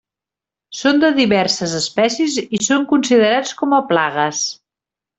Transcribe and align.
Són 0.79 1.01
de 1.03 1.11
diverses 1.19 1.77
espècies 1.81 2.39
i 2.59 2.63
són 2.71 2.89
considerats 2.95 3.55
com 3.63 3.81
a 3.81 3.83
plagues. 3.93 4.43